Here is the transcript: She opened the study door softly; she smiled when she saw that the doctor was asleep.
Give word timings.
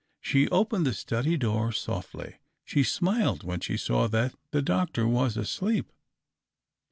She 0.19 0.49
opened 0.49 0.87
the 0.87 0.95
study 0.95 1.37
door 1.37 1.71
softly; 1.71 2.37
she 2.65 2.81
smiled 2.81 3.43
when 3.43 3.59
she 3.59 3.77
saw 3.77 4.07
that 4.07 4.33
the 4.49 4.63
doctor 4.63 5.07
was 5.07 5.37
asleep. 5.37 5.91